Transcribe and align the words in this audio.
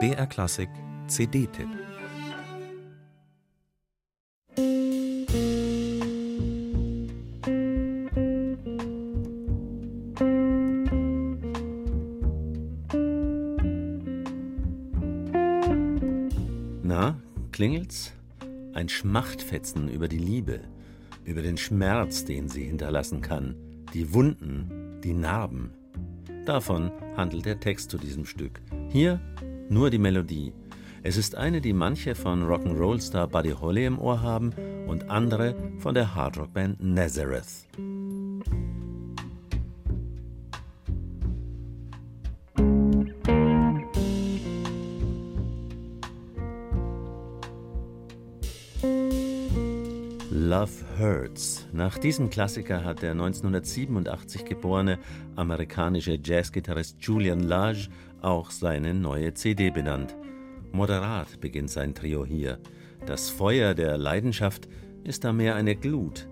BR 0.00 0.26
Klassik 0.26 0.68
CD-Tipp 1.06 1.68
Na, 16.82 17.16
klingelt's? 17.52 18.12
Ein 18.72 18.88
Schmachtfetzen 18.88 19.88
über 19.88 20.08
die 20.08 20.18
Liebe, 20.18 20.62
über 21.24 21.42
den 21.42 21.56
Schmerz, 21.56 22.24
den 22.24 22.48
sie 22.48 22.64
hinterlassen 22.64 23.20
kann, 23.20 23.54
die 23.94 24.12
Wunden, 24.12 25.00
die 25.04 25.12
Narben. 25.12 25.83
Davon 26.44 26.92
handelt 27.16 27.46
der 27.46 27.58
Text 27.58 27.90
zu 27.90 27.96
diesem 27.96 28.26
Stück. 28.26 28.60
Hier 28.90 29.20
nur 29.70 29.90
die 29.90 29.98
Melodie. 29.98 30.52
Es 31.02 31.16
ist 31.16 31.36
eine, 31.36 31.60
die 31.60 31.72
manche 31.72 32.14
von 32.14 32.42
Rock'n'Roll-Star 32.42 33.28
Buddy 33.28 33.52
Holly 33.52 33.86
im 33.86 33.98
Ohr 33.98 34.20
haben 34.20 34.52
und 34.86 35.10
andere 35.10 35.54
von 35.78 35.94
der 35.94 36.14
Hardrock-Band 36.14 36.82
Nazareth. 36.82 37.66
Love 50.44 50.72
Hurts. 50.98 51.66
Nach 51.72 51.96
diesem 51.96 52.28
Klassiker 52.28 52.84
hat 52.84 53.00
der 53.00 53.12
1987 53.12 54.44
geborene 54.44 54.98
amerikanische 55.36 56.18
Jazzgitarrist 56.22 56.98
Julian 57.00 57.40
Lage 57.40 57.88
auch 58.20 58.50
seine 58.50 58.92
neue 58.92 59.32
CD 59.32 59.70
benannt. 59.70 60.14
Moderat 60.70 61.40
beginnt 61.40 61.70
sein 61.70 61.94
Trio 61.94 62.26
hier. 62.26 62.58
Das 63.06 63.30
Feuer 63.30 63.72
der 63.72 63.96
Leidenschaft 63.96 64.68
ist 65.02 65.24
da 65.24 65.32
mehr 65.32 65.54
eine 65.54 65.76
Glut. 65.76 66.28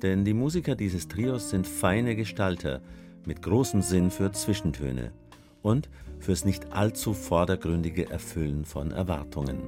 Denn 0.00 0.24
die 0.24 0.32
Musiker 0.32 0.74
dieses 0.74 1.06
Trios 1.06 1.50
sind 1.50 1.66
feine 1.66 2.16
Gestalter 2.16 2.80
mit 3.26 3.42
großem 3.42 3.82
Sinn 3.82 4.10
für 4.10 4.32
Zwischentöne 4.32 5.12
und 5.60 5.90
fürs 6.20 6.46
nicht 6.46 6.72
allzu 6.72 7.12
vordergründige 7.12 8.08
Erfüllen 8.08 8.64
von 8.64 8.92
Erwartungen. 8.92 9.58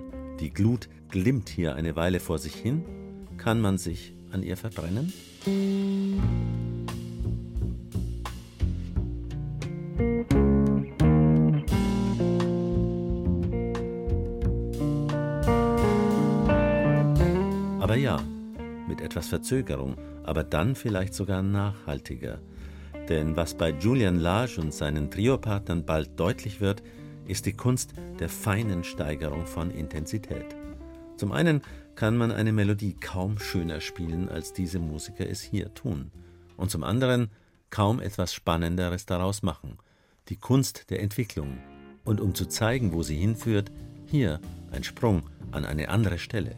Die 0.40 0.54
Glut 0.54 0.88
glimmt 1.10 1.50
hier 1.50 1.74
eine 1.74 1.96
Weile 1.96 2.18
vor 2.18 2.38
sich 2.38 2.54
hin 2.54 2.82
kann 3.44 3.60
man 3.60 3.76
sich 3.76 4.14
an 4.32 4.42
ihr 4.42 4.56
verbrennen? 4.56 5.12
Aber 17.80 17.96
ja, 17.96 18.18
mit 18.88 19.02
etwas 19.02 19.28
Verzögerung, 19.28 19.96
aber 20.22 20.42
dann 20.42 20.74
vielleicht 20.74 21.12
sogar 21.12 21.42
nachhaltiger. 21.42 22.40
Denn 23.10 23.36
was 23.36 23.52
bei 23.52 23.74
Julian 23.78 24.20
Lage 24.20 24.58
und 24.58 24.72
seinen 24.72 25.10
Triopartnern 25.10 25.84
bald 25.84 26.18
deutlich 26.18 26.62
wird, 26.62 26.82
ist 27.28 27.44
die 27.44 27.52
Kunst 27.52 27.92
der 28.18 28.30
feinen 28.30 28.84
Steigerung 28.84 29.44
von 29.44 29.70
Intensität. 29.70 30.56
Zum 31.18 31.30
einen 31.30 31.60
kann 31.96 32.16
man 32.16 32.32
eine 32.32 32.52
Melodie 32.52 32.94
kaum 32.94 33.38
schöner 33.38 33.80
spielen, 33.80 34.28
als 34.28 34.52
diese 34.52 34.78
Musiker 34.78 35.28
es 35.28 35.42
hier 35.42 35.72
tun. 35.74 36.10
Und 36.56 36.70
zum 36.70 36.84
anderen 36.84 37.30
kaum 37.70 38.00
etwas 38.00 38.32
Spannenderes 38.32 39.06
daraus 39.06 39.42
machen. 39.42 39.78
Die 40.28 40.36
Kunst 40.36 40.90
der 40.90 41.00
Entwicklung. 41.02 41.58
Und 42.04 42.20
um 42.20 42.34
zu 42.34 42.46
zeigen, 42.46 42.92
wo 42.92 43.02
sie 43.02 43.16
hinführt, 43.16 43.70
hier 44.06 44.40
ein 44.70 44.84
Sprung 44.84 45.22
an 45.52 45.64
eine 45.64 45.88
andere 45.88 46.18
Stelle. 46.18 46.56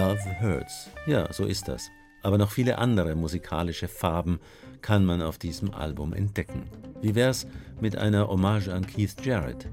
Love 0.00 0.40
Hurts. 0.40 0.88
Ja, 1.04 1.30
so 1.30 1.44
ist 1.44 1.68
das. 1.68 1.90
Aber 2.22 2.38
noch 2.38 2.52
viele 2.52 2.78
andere 2.78 3.14
musikalische 3.14 3.86
Farben 3.86 4.40
kann 4.80 5.04
man 5.04 5.20
auf 5.20 5.36
diesem 5.36 5.74
Album 5.74 6.14
entdecken. 6.14 6.70
Wie 7.02 7.14
wär's 7.14 7.46
mit 7.82 7.96
einer 7.96 8.26
Hommage 8.28 8.68
an 8.68 8.86
Keith 8.86 9.14
Jarrett? 9.22 9.68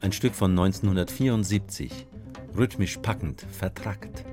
Ein 0.00 0.10
Stück 0.10 0.34
von 0.34 0.50
1974, 0.50 2.08
rhythmisch 2.56 2.96
packend, 2.96 3.46
vertrackt. 3.52 4.24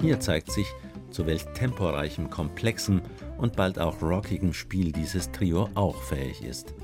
Hier 0.00 0.18
zeigt 0.18 0.50
sich, 0.50 0.66
zu 1.10 1.26
welch 1.26 1.44
temporeichem, 1.54 2.30
komplexem 2.30 3.02
und 3.38 3.56
bald 3.56 3.78
auch 3.78 4.00
rockigem 4.02 4.52
Spiel 4.52 4.92
dieses 4.92 5.30
Trio 5.32 5.68
auch 5.74 6.00
fähig 6.02 6.42
ist. 6.42 6.74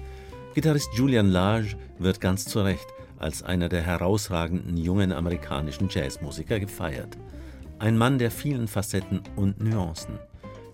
Gitarrist 0.55 0.91
Julian 0.95 1.29
Lage 1.29 1.77
wird 1.99 2.21
ganz 2.21 2.45
zu 2.47 2.61
Recht 2.61 2.87
als 3.19 3.43
einer 3.43 3.69
der 3.69 3.83
herausragenden 3.83 4.77
jungen 4.77 5.13
amerikanischen 5.13 5.89
Jazzmusiker 5.91 6.61
gefeiert. 6.61 7.17
Ein 7.79 7.99
Mann 7.99 8.19
der 8.19 8.31
vielen 8.31 8.69
Facetten 8.69 9.21
und 9.37 9.61
Nuancen. 9.63 10.19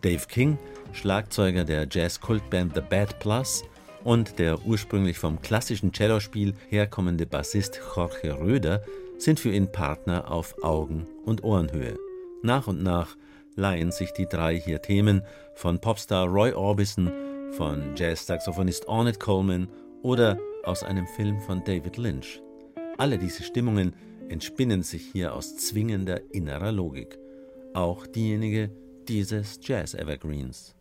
Dave 0.02 0.26
King, 0.28 0.58
Schlagzeuger 0.92 1.64
der 1.64 1.86
Jazz-Kultband 1.90 2.74
The 2.74 2.80
Bad 2.80 3.18
Plus 3.18 3.64
und 4.04 4.38
der 4.38 4.64
ursprünglich 4.66 5.18
vom 5.18 5.40
klassischen 5.40 5.92
Cellospiel 5.92 6.54
herkommende 6.68 7.26
Bassist 7.26 7.80
Jorge 7.96 8.38
Röder 8.38 8.82
sind 9.18 9.38
für 9.38 9.50
ihn 9.50 9.70
Partner 9.70 10.30
auf 10.30 10.62
Augen- 10.62 11.06
und 11.24 11.44
Ohrenhöhe. 11.44 11.96
Nach 12.42 12.66
und 12.66 12.82
nach 12.82 13.16
leihen 13.56 13.92
sich 13.92 14.12
die 14.12 14.26
drei 14.26 14.58
hier 14.58 14.80
Themen 14.82 15.22
von 15.54 15.80
Popstar 15.80 16.26
Roy 16.26 16.52
Orbison, 16.52 17.10
von 17.52 17.94
Jazz-Saxophonist 17.96 18.88
Ornette 18.88 19.18
Coleman 19.18 19.68
oder 20.02 20.38
aus 20.64 20.82
einem 20.82 21.06
Film 21.06 21.40
von 21.40 21.62
David 21.64 21.96
Lynch. 21.96 22.40
Alle 22.98 23.18
diese 23.18 23.42
Stimmungen 23.42 23.94
entspinnen 24.28 24.82
sich 24.82 25.02
hier 25.12 25.34
aus 25.34 25.56
zwingender 25.56 26.20
innerer 26.32 26.72
Logik. 26.72 27.18
Auch 27.74 28.06
diejenige 28.06 28.70
dieses 29.08 29.58
Jazz-Evergreens. 29.62 30.74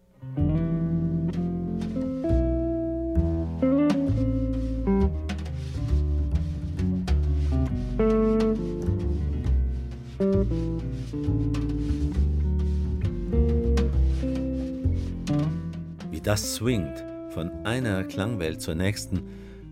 Wie 16.21 16.25
das 16.25 16.53
swingt, 16.53 17.03
von 17.31 17.49
einer 17.65 18.03
Klangwelt 18.03 18.61
zur 18.61 18.75
nächsten, 18.75 19.23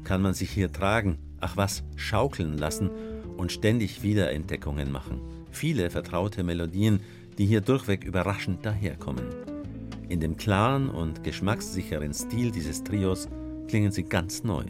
kann 0.04 0.24
man 0.24 0.34
sich 0.34 0.50
hier 0.50 0.72
tragen, 0.72 1.20
ach 1.40 1.58
was, 1.58 1.84
schaukeln 1.96 2.58
lassen 2.58 2.90
und 3.38 3.52
ständig 3.52 4.02
Wiederentdeckungen 4.02 4.92
machen. 4.92 5.22
Viele 5.52 5.92
vertraute 5.92 6.42
Melodien, 6.42 7.02
die 7.38 7.46
hier 7.46 7.62
durchweg 7.62 8.04
überraschend 8.04 8.66
daherkommen. 8.66 9.26
In 10.08 10.22
dem 10.22 10.38
klaren 10.38 10.90
und 10.90 11.24
geschmackssicheren 11.24 12.16
Stil 12.16 12.50
dieses 12.50 12.84
Trios 12.84 13.28
klingen 13.68 13.92
sie 13.92 14.06
ganz 14.06 14.44
neu. 14.44 14.64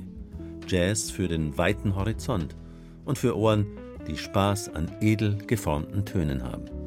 Jazz 0.68 1.10
für 1.10 1.30
den 1.30 1.58
weiten 1.58 1.96
Horizont 1.96 2.58
und 3.06 3.18
für 3.18 3.38
Ohren, 3.38 3.66
die 4.06 4.18
Spaß 4.18 4.76
an 4.76 4.92
edel 5.00 5.38
geformten 5.48 6.04
Tönen 6.04 6.44
haben. 6.44 6.79